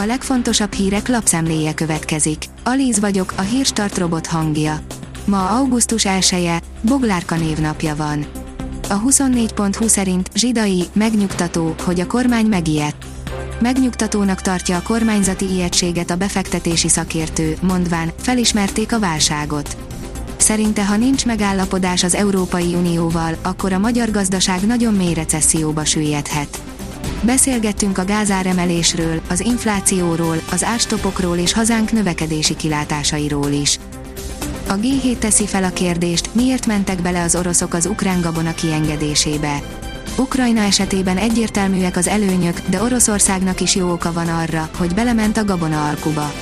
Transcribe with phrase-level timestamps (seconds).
[0.00, 2.44] A legfontosabb hírek lapszemléje következik.
[2.64, 4.80] Alíz vagyok, a hírstart robot hangja.
[5.24, 8.26] Ma augusztus 1 -e, Boglárka névnapja van.
[8.88, 13.04] A 24.20 szerint Zsidai megnyugtató, hogy a kormány megijedt.
[13.60, 19.76] Megnyugtatónak tartja a kormányzati ijegységet a befektetési szakértő, mondván, felismerték a válságot.
[20.36, 26.62] Szerinte ha nincs megállapodás az Európai Unióval, akkor a magyar gazdaság nagyon mély recesszióba süllyedhet.
[27.22, 33.78] Beszélgettünk a gázáremelésről, az inflációról, az árstopokról és hazánk növekedési kilátásairól is.
[34.68, 39.62] A G7 teszi fel a kérdést, miért mentek bele az oroszok az ukrán gabona kiengedésébe.
[40.18, 45.44] Ukrajna esetében egyértelműek az előnyök, de Oroszországnak is jó oka van arra, hogy belement a
[45.44, 46.32] gabona alkuba.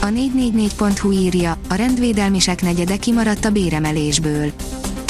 [0.00, 4.52] A 444.hu írja, a rendvédelmisek negyede kimaradt a béremelésből.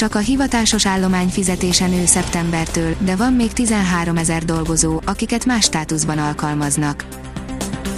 [0.00, 5.64] Csak a hivatásos állomány fizetése nő szeptembertől, de van még 13 ezer dolgozó, akiket más
[5.64, 7.04] státuszban alkalmaznak.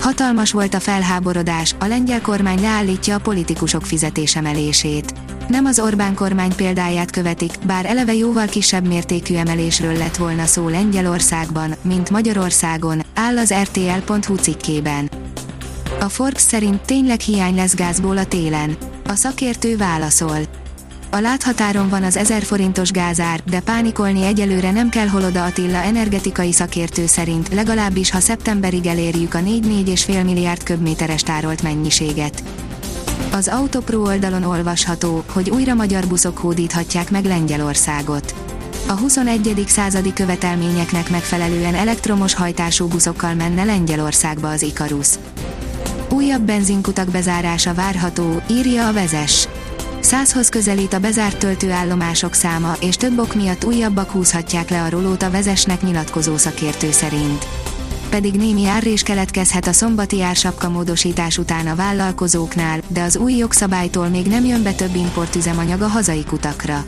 [0.00, 5.14] Hatalmas volt a felháborodás, a lengyel kormány leállítja a politikusok fizetésemelését.
[5.48, 10.68] Nem az Orbán kormány példáját követik, bár eleve jóval kisebb mértékű emelésről lett volna szó
[10.68, 15.10] Lengyelországban, mint Magyarországon, áll az RTL.hu cikkében.
[16.00, 18.76] A Forbes szerint tényleg hiány lesz gázból a télen.
[19.04, 20.61] A szakértő válaszol.
[21.14, 26.52] A láthatáron van az 1000 forintos gázár, de pánikolni egyelőre nem kell Holoda Attila energetikai
[26.52, 32.42] szakértő szerint, legalábbis ha szeptemberig elérjük a 4-4,5 milliárd köbméteres tárolt mennyiséget.
[33.32, 38.34] Az Autopro oldalon olvasható, hogy újra magyar buszok hódíthatják meg Lengyelországot.
[38.88, 39.64] A 21.
[39.66, 45.08] századi követelményeknek megfelelően elektromos hajtású buszokkal menne Lengyelországba az Ikarus.
[46.10, 49.48] Újabb benzinkutak bezárása várható, írja a vezes.
[50.12, 55.22] Százhoz közelít a bezárt töltőállomások száma, és több ok miatt újabbak húzhatják le a rolót
[55.22, 57.46] a vezesnek nyilatkozó szakértő szerint.
[58.10, 64.08] Pedig némi árrés keletkezhet a szombati ársapka módosítás után a vállalkozóknál, de az új jogszabálytól
[64.08, 66.84] még nem jön be több importüzemanyag a hazai kutakra.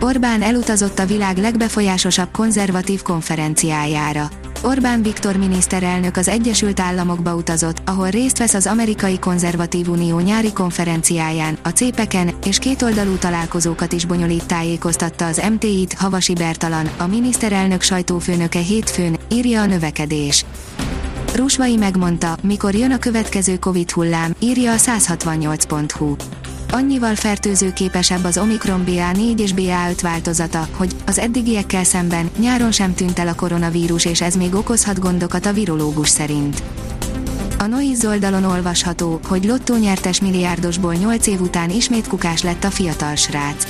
[0.00, 4.28] Orbán elutazott a világ legbefolyásosabb konzervatív konferenciájára.
[4.66, 10.52] Orbán Viktor miniszterelnök az Egyesült Államokba utazott, ahol részt vesz az Amerikai Konzervatív Unió nyári
[10.52, 17.82] konferenciáján, a cépeken, és kétoldalú találkozókat is bonyolít tájékoztatta az MTI-t Havasi Bertalan, a miniszterelnök
[17.82, 20.44] sajtófőnöke hétfőn, írja a növekedés.
[21.34, 26.16] Rusvai megmondta, mikor jön a következő Covid hullám, írja a 168.hu
[26.76, 33.18] annyival fertőzőképesebb az Omikron BA4 és BA5 változata, hogy az eddigiekkel szemben nyáron sem tűnt
[33.18, 36.62] el a koronavírus és ez még okozhat gondokat a virológus szerint.
[37.58, 42.70] A Noiz oldalon olvasható, hogy lottó nyertes milliárdosból 8 év után ismét kukás lett a
[42.70, 43.66] fiatal srác.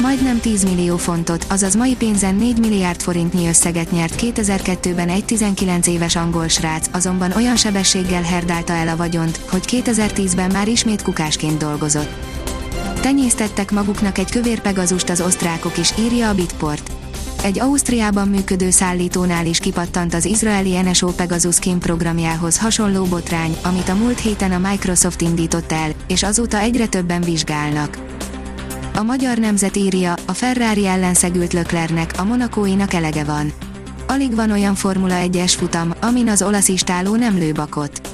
[0.00, 5.86] Majdnem 10 millió fontot, azaz mai pénzen 4 milliárd forintnyi összeget nyert 2002-ben egy 19
[5.86, 11.58] éves angol srác, azonban olyan sebességgel herdálta el a vagyont, hogy 2010-ben már ismét kukásként
[11.58, 12.33] dolgozott.
[13.04, 16.92] Tenyésztettek maguknak egy kövér pegazust az osztrákok is, írja a Bitport.
[17.42, 23.88] Egy Ausztriában működő szállítónál is kipattant az izraeli NSO Pegasus Kim programjához hasonló botrány, amit
[23.88, 27.98] a múlt héten a Microsoft indított el, és azóta egyre többen vizsgálnak.
[28.94, 33.52] A magyar nemzet írja, a Ferrari ellenszegült Löklernek, a monakóinak elege van.
[34.06, 38.13] Alig van olyan Formula 1-es futam, amin az olasz istáló nem lő bakot.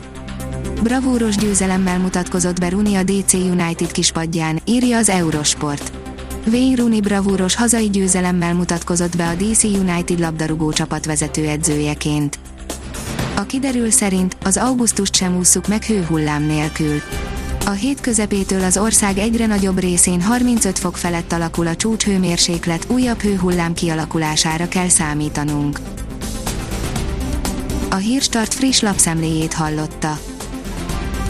[0.82, 5.92] Bravúros győzelemmel mutatkozott be Rooney a DC United kispadján, írja az Eurosport.
[6.46, 12.38] Wayne Rooney bravúros hazai győzelemmel mutatkozott be a DC United labdarúgó csapat vezető edzőjeként.
[13.36, 17.00] A kiderül szerint az augusztust sem ússzuk meg hőhullám nélkül.
[17.66, 23.20] A hét közepétől az ország egyre nagyobb részén 35 fok felett alakul a csúcshőmérséklet, újabb
[23.20, 25.80] hőhullám kialakulására kell számítanunk.
[27.90, 30.18] A Hírstart friss lapszemléjét hallotta.